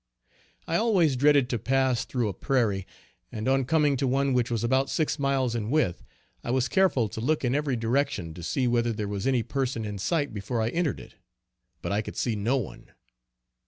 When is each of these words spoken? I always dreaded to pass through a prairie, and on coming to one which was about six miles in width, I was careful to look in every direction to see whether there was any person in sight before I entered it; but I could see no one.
I 0.67 0.77
always 0.77 1.15
dreaded 1.15 1.47
to 1.51 1.59
pass 1.59 2.05
through 2.05 2.27
a 2.27 2.33
prairie, 2.33 2.87
and 3.31 3.47
on 3.47 3.65
coming 3.65 3.95
to 3.97 4.07
one 4.07 4.33
which 4.33 4.49
was 4.49 4.63
about 4.63 4.89
six 4.89 5.19
miles 5.19 5.53
in 5.53 5.69
width, 5.69 6.03
I 6.43 6.49
was 6.49 6.67
careful 6.67 7.07
to 7.09 7.21
look 7.21 7.45
in 7.45 7.53
every 7.53 7.75
direction 7.75 8.33
to 8.33 8.41
see 8.41 8.67
whether 8.67 8.93
there 8.93 9.07
was 9.07 9.27
any 9.27 9.43
person 9.43 9.85
in 9.85 9.99
sight 9.99 10.33
before 10.33 10.59
I 10.59 10.69
entered 10.69 10.99
it; 10.99 11.17
but 11.83 11.91
I 11.91 12.01
could 12.01 12.17
see 12.17 12.35
no 12.35 12.57
one. 12.57 12.87